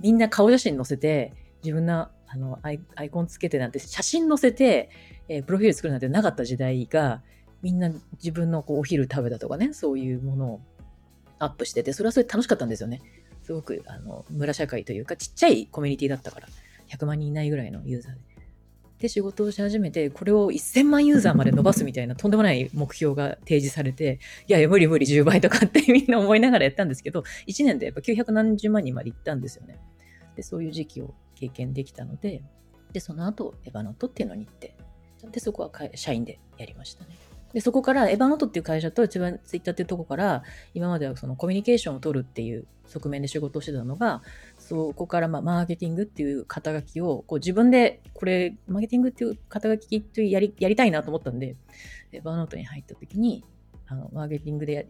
[0.00, 4.88] みんな顔写真載せて、自分のあのアイアイコンつけてなんて、写真載せて、
[5.28, 7.22] えー、プロフィール作るなんてなかった時代が、
[7.62, 10.60] みんな自分のこうお昼食べたとかね、そういうものを
[11.40, 13.02] アップしてて、それはそれ楽しかったんですよね。
[13.42, 16.48] すごく、あの、村社会というか、ちっちゃいコミュニティだったから、
[16.90, 18.20] 100万人いないぐらいのユーザーで。
[18.98, 29.78] で、仕事をし始めて、これを1000万ユーザーまで伸ばすみたいなとんでもない目標が提示されて、いやいや、無理無理10倍とかってみんな思いながらやったんですけど、1年でやっぱ900何十万人まで行ったんですよね。
[30.36, 32.42] で、そういう時期を経験できたので、
[32.92, 34.76] で、その後、エヴァノットっていうのに行って、
[35.32, 37.16] で、そこは社員でやりましたね。
[37.52, 40.42] で、そこから、エヴァノートっていう会社と一番ツイッターっていうとこから、
[40.74, 44.22] 今まではそのコミュニケーションを取るっていう側面で仕事をしてたのが、
[44.70, 51.56] そこからまあマーケティングっていう肩書きをこう自分でこれマーケティングっていう肩書きっていうやりやりたいなと思ったんで
[52.22, 53.44] バーノートに入った時に
[53.88, 54.84] あのマーケティングでや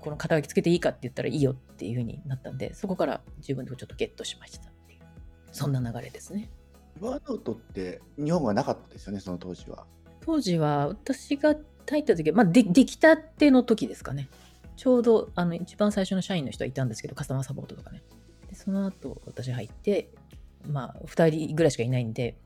[0.00, 5.00] この肩書きつけていいかって言ったらいいよっていう風になったんでそこから自分でちょっとゲットしましたっていう
[5.50, 6.48] そんな流れですね。
[7.00, 9.84] バーノートって日本はなかったですよねその当時は。
[10.20, 11.56] 当時は私が
[11.90, 14.28] 入った時は、まあ、でできたての時ですかね。
[14.76, 18.00] ちょうどあの一番最初の社員の人はいたんですけど、カスタマーサポートとかね。
[18.58, 20.10] その後、私入って、
[20.66, 22.36] まあ、2人ぐらいしかいないんで、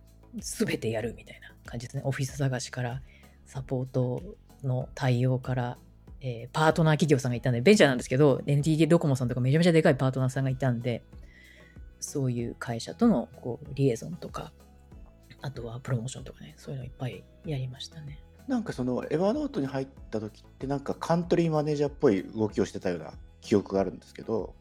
[0.41, 2.03] すべてやるみたいな感じですね。
[2.05, 3.01] オフィス探しから、
[3.47, 4.23] サポート
[4.63, 5.79] の対応から、
[6.21, 11.03] えー、パートナー企業さんがいたんで、ベンチャーなんですけど、NTT ドコモさんとかめちゃめちゃでかいパートナーさんがいたんで、
[11.99, 14.53] そういう会社とのこうリエゾンとか、
[15.41, 18.19] あとはプロモーションとかね、そういうのいっぱいやりましたね。
[18.49, 24.55] なんかそのエヴァノートに入った時ってなんかカントリーマネージャーっぽい動きをしてたような記憶があるんですけど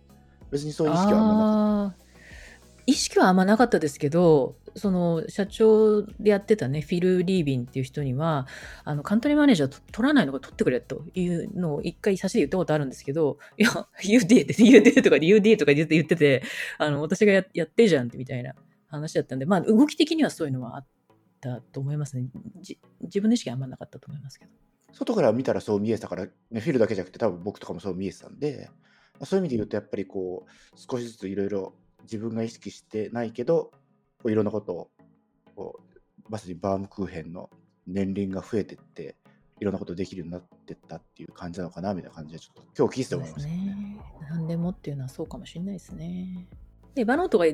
[0.52, 2.02] 別にそういう意識はあんまなかった
[2.88, 8.48] 意識はあんまなかったですけどその社長でやってたねフィル・リービンっていう人には
[8.84, 13.70] あのカントリーマネージャー取らないのが取ってくれというのを一回差しで言ったことあるんですけどいや
[14.04, 16.44] UD って UD とかで UD とか言って言ってて
[16.78, 18.54] あの私がややってじゃんってみたいな
[18.88, 20.86] 話だったんでまあ動き的にはそういうのはあっ
[21.50, 22.28] ったと思いますね。
[23.02, 24.52] 自分の意識はあんまなかったと思いますけど。
[24.94, 28.70] 外から見たらそう見えてたから、ね、フィルだけじゃなくて多分僕とかもそう見えてたんで、
[29.24, 33.72] そういう意味で言うとやっぱりこう少しずついろいろ自分が意識してないけど
[34.26, 34.90] いろんなことを
[35.56, 35.92] こう
[36.30, 37.50] まさにバームクーヘンの
[37.88, 39.16] 年輪が増えてって
[39.60, 43.56] いろんなことできるようになってったっていう感じなのかなみたいな感じでちょっと今日聞いて思いましたね。
[43.56, 43.98] ね
[44.30, 46.48] 何でもっていうのはそうかもしれないですね。
[46.96, 47.46] で、バノートが、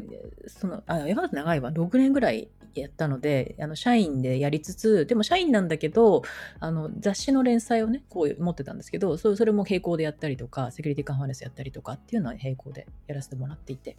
[0.47, 2.49] その、あ、エヴァ長いわ、6年ぐらい
[2.81, 6.23] やったので、あの、社員でやりつつ、でも社員なんだけど、
[6.59, 13.97] あの、雑誌の連載をね、こう持ってたんですけど、それも並行でやったりとか、セキュリティカンファレンスやったりとかっていうのは並行でやらせてもらっていて、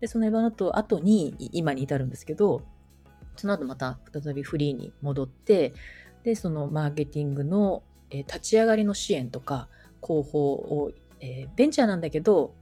[0.00, 2.62] で、そのエヴァノート後に、今に至るんですけど、
[3.36, 5.74] その後また再びフリーに戻って、
[6.22, 9.68] で、そのマーケティングのえ立ち上がりの支援とか
[10.04, 12.54] 広報を、えーベンチャーなんだけど、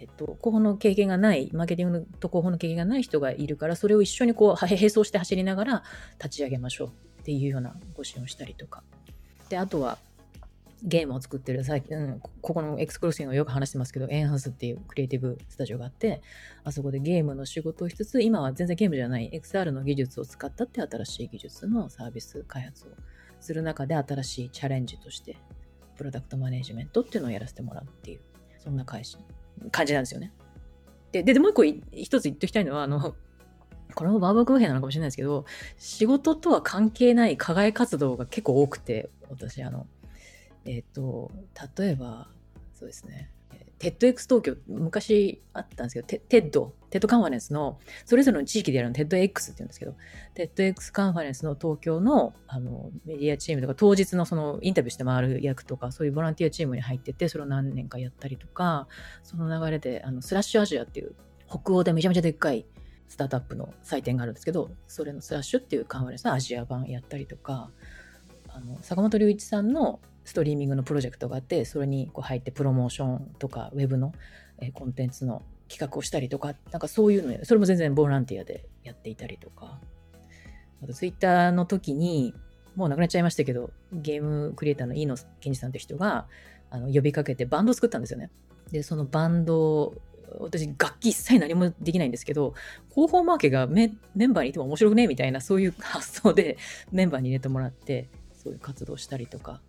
[0.00, 5.82] えっと、広報の経験がない、マーケティングと広報の経験がない人がいるから、それを一緒にこう、並走して走りながら
[6.18, 6.90] 立ち上げましょうっ
[7.24, 8.82] ていうようなご支援をしたりとか。
[9.48, 9.98] で、あとは、
[10.84, 16.22] ゲームを作ってる、最近、ここのエクスクローシングをよく話してますけど、エンハンスっていうクリエイティブスタジオがあって、
[16.62, 22.90] あそこでゲームの仕事をしつつ、今は全然ゲームじゃない XR の技術を使ったって新しい技術のサービス開発を
[23.40, 25.36] する中で新しいチャレンジとして、
[25.96, 28.20] プロダクトマネジメントっていうのをやらせてもらうっていう、
[28.58, 29.18] そんな会社
[29.70, 30.32] 感じなんですよね。
[31.12, 33.14] で、で、でもう一個一つ言っときたいのは、あの、
[33.94, 35.44] これもバーバークーヘンなのかもしれないですけど、
[35.78, 39.86] 仕事とは関係ない課外活動が結構多くて、私、あの、
[40.64, 41.30] えっ、と、
[41.76, 42.28] 例えば、
[42.74, 43.30] そうですね、
[43.78, 49.28] TEDx 東京、昔あったんですけど、テ TED、TED カンファレンスの、それぞれの地域でやるの TEDx って言
[49.60, 49.94] うんですけど、
[50.34, 58.88] TEDx カンファレンスの東京のあのメディアチームとか、当日のそのインタビューして回る役とか、そういうボランティアチームに入ってて、それを何年かやったりとか、
[59.22, 61.14] その流れで、あのスラッシュアジアっていう、
[61.48, 62.66] 北欧でめちゃめちゃでっかい
[63.08, 67.70] スタートアップの祭典があるんですけど、それのスラッシュっていうカンファレンスのアジア版やったりとか、
[68.48, 74.12] あの坂本龍一さんのストリーミングのプロジェクトがあって、それにこう入ってプロモーションとか、ウェブの、
[74.60, 79.80] えコンテンツの企画をしたりとか、なんかそういうの、それも全然ボランティアでやっていたりとか、
[80.82, 82.34] あとツイッターの時に、
[82.76, 86.26] もう亡くなっちゃいましたけど、ゲームクリエイターの飯野健二さんという人が
[86.70, 88.30] あの呼びかけてバンドを作ったんですよね。
[88.70, 89.94] で、そのバンド
[90.40, 92.54] 私、楽器一切何もできないんですけど、
[92.90, 96.58] 広報マーケがメメンバーにいても面白くねみたいな、そういう発想で
[96.92, 99.60] メンバーに入れてもらって、そういう活動したりとか、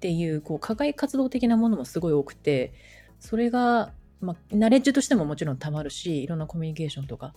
[0.00, 2.72] っていう、こう、課外活動的なものもすごい多くて、
[3.18, 7.34] それが、まあ、ナレッジとしてももちろんたまるし、いろんなコミュニケーションとか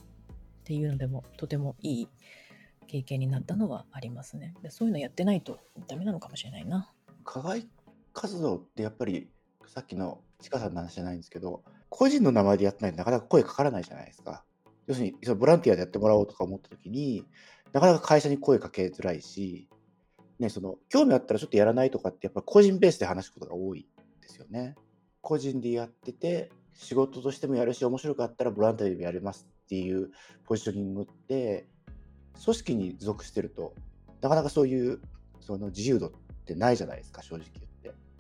[0.62, 2.08] っていうのでも、とてもいい
[2.88, 4.54] 経験になったのはありますね。
[4.62, 6.90] でそういうのやってないとダメなのかもしれないな。
[7.26, 7.68] 課外
[8.14, 9.28] 活動ってやっぱり
[9.66, 14.44] さっきのちかさんの話じゃないんですけど個人の名前でやってないとなかなか声かからないじゃないですか
[14.86, 17.26] 要するにそのボランティアでやってもらおうとか思った時に
[17.72, 19.68] なかなか会社に声かけづらいし、
[20.40, 23.88] ね、その興味あったらちょっとやらないとかってやっぱ個人ベースで話すことが多い
[24.22, 24.76] ですよね。
[25.22, 30.12] 個人でやってて仕事としてもやるし面白かったらボランティアでもやれますっていう
[30.46, 31.66] ポジショニングって
[32.44, 33.74] 組織に属してると
[34.22, 35.00] なかなかそういう
[35.40, 36.12] その自由度っ
[36.46, 37.74] てないじゃないですか正直言って。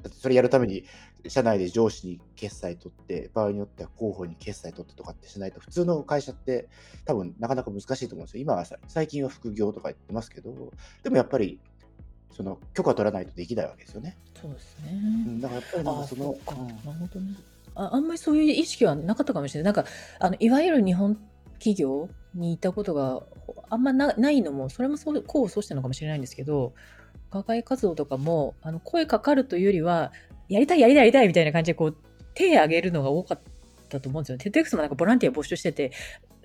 [0.03, 0.83] だってそれやるために
[1.27, 6.67] 社内で上司に決済取って場合によっては広報に決済取ってとかってしないと普通の会社って
[7.05, 8.41] 多分なかなか難しいと思うんですよ。
[8.41, 10.71] 今は最近は副業とか言ってますけど
[11.03, 11.59] でもやっぱり
[12.35, 14.91] その許可取らないとできないわけですよね、そうですね。
[15.27, 16.51] うん、だからやっぱりなんああ、かそのそ
[17.19, 17.37] うん。
[17.75, 19.73] ああんまりそういう意識はなかったかもしれない。
[19.73, 21.17] なんか、あのいわゆる日本
[21.53, 23.23] 企業にいたことが
[23.69, 26.73] あんまなないのも、それもそう功を奏してるのかもしれないんですけど、
[27.31, 30.11] 課外活動とかも、あの声かかるというよりは、
[30.49, 31.97] やりたい、やりたい、やりたいみたいな感じで、こう、
[32.35, 33.39] 手を挙げるのが多かっ
[33.89, 34.37] たと思うんですよ。
[34.37, 35.91] テッド X もなんかボランティア募集してて、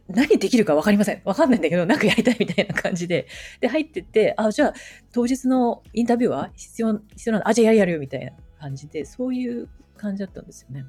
[0.08, 1.22] 何できるか分かりません。
[1.24, 3.26] 分かんないんだけど、なんかやりたいみたいな感じで。
[3.60, 4.74] で、入ってって、あ、じゃあ、
[5.12, 10.86] 当日のインタビューは必要、必要なのあ、じゃあやるやるよみたいな感じで、そういう感じだったんですよね。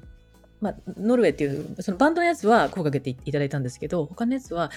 [0.60, 4.70] まあ、ノルウェーっていう、そのバンドのやつは声かけていただいたんですけど、他のやつは、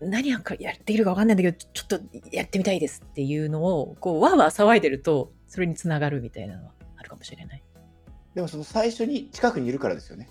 [0.00, 7.62] 何やかやっているか分かんないんだけど、ちょっとやってみたいですっていうのを、こう、わーわー騒いでると、それにつながるみたいなのはあるかもしれない。
[8.34, 10.28] でもその最初に近くにいるからですよね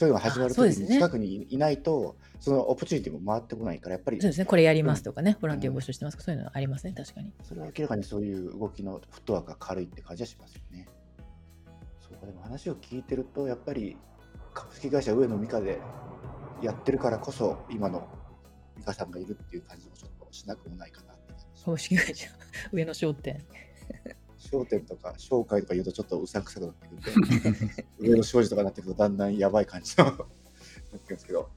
[0.00, 0.96] そういうのが始まる時にあそうですね。
[0.96, 7.34] 近くにいないとそのオポチュニティも回ってこないからやっぱりそうですね、これやりますとかね、ボランティア募集してますとか、そういうのありますね、確かに。
[7.42, 10.88] それは明らかにそういう動きのフットワークが軽いって感じはしますよね。
[12.00, 12.24] そうか。
[12.24, 13.98] でも話を聞いてるとやっぱり
[14.54, 15.78] 株式会社上野美香で
[16.62, 18.08] やってるからこそ今の
[18.78, 21.14] 美香さんがいるっていう感じもちょっとしなくもないかな
[21.62, 22.30] 株式会社、
[22.72, 23.44] 上野商店。
[24.40, 30.26] 商店とか商会とか言うとちょっとうさんくさくなってくるんで 上野商事とかになってくるとだんだんやばい感じの なってく
[30.92, 31.50] るんですけど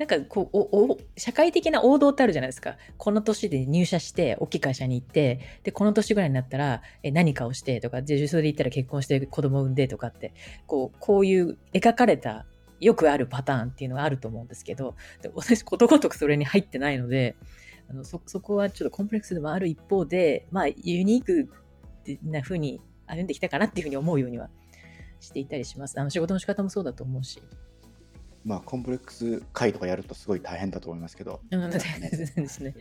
[0.00, 2.76] なんかこうおお社会的な王道ってあるじゃないですか。
[2.96, 10.32] この年で入社して、大きい会社に行って、で、この年ぐらいになったら、え何かをしてとか、で、それで言ったら結婚して子供産んでとかって、
[10.66, 12.46] こう、こういう描かれた、
[12.80, 17.36] よくあるパターンっていうのがあると思うんですけど、で私、ことごとくそれに入ってないので、
[17.90, 21.50] あのそ、そこはちょっとコンプレックスでもある一方で、まあ、ユニーク
[22.22, 24.48] な風に歩んできたかなっていうふうに思うようには
[25.20, 25.98] していたりします。
[25.98, 27.42] あの、仕事の仕方もそうだと思うし。
[28.42, 31.78] まあコンプレックス会とかやるとすごい大変だと思いますけど、うん、で
[32.48, 32.74] すね。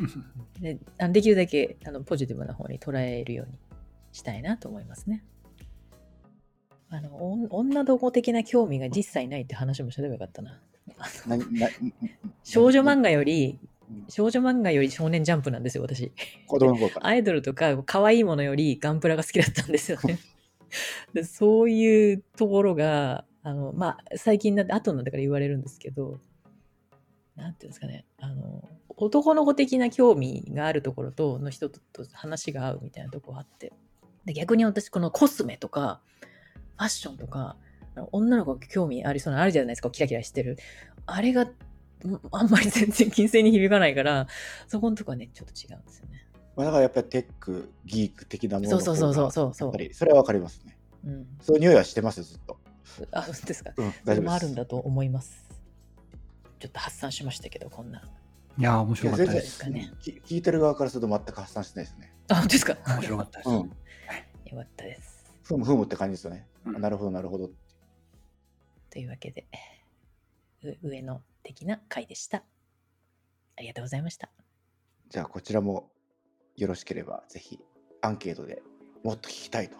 [0.60, 0.78] で
[1.10, 3.52] できるだけあのポジティブな方に捉えるように
[4.12, 5.22] したいなと思いますね。
[6.88, 10.60] あのお女ども的な興味が実際ないって話もしればよかったな
[12.42, 13.58] 少女漫画より
[14.08, 16.12] 少女漫画より少年ジャンプなんですよ、私。
[16.46, 17.06] 子供の頃から。
[17.08, 20.18] アイドルとか可愛いものよりガンプラが好きだったんですよね。
[21.12, 26.20] でそういうところが、あの、まあ、最近になって、後になってから言われるんですけど、
[27.36, 31.80] なんていうんですかね、あの、男の子的な興味があるところと、の人と
[32.12, 33.72] 話が合うみたいなとこあって。
[34.24, 36.00] で、逆に私、このコスメとか、
[36.76, 37.56] ファッションとか、
[38.12, 40.56] 女の子が興味ありそうなのあるじゃないですか、キラキラしてる。
[41.06, 41.50] あれが、
[42.32, 44.26] あんまり全然金銭に響かないから、
[44.66, 46.26] そこのとこはね、ちょっと違うんですよね。
[46.56, 50.76] まあ、だからやっぱりテック、ギーク的なものそうそうそうそうそうそうやっぱりそれはわかりますね。
[51.04, 51.26] うん。
[51.40, 52.58] そういう匂いはしてますよ、ずっと。
[53.10, 53.72] あ、そうですか。
[53.76, 54.24] うん。
[54.24, 55.48] もあるんだと思います。
[56.58, 58.02] ちょっと発散しましたけど、こんな。
[58.58, 59.58] いやー、面白かったです。
[59.60, 62.12] かねき聞いてる側からすると全く発散してないですね。
[62.28, 62.76] あ、本当ですか？
[62.86, 63.48] 面白かったです。
[63.48, 63.56] うん。
[63.56, 63.66] よ
[64.52, 65.32] かったです。
[65.42, 66.46] ふむふむって感じですよね。
[66.66, 67.50] うんあなるほど、なるほど。
[68.90, 69.46] というわけで、
[70.62, 72.44] う上野的な回でした。
[73.56, 74.30] ありがとうございました。
[75.08, 75.90] じゃあ、こちらも
[76.56, 77.58] よろしければ、ぜひ
[78.00, 78.62] アンケートで
[79.02, 79.76] もっと聞きたいと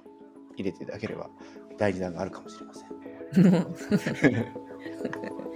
[0.57, 1.31] 入れていただければ、
[1.79, 2.93] 第2弾があるかもしれません。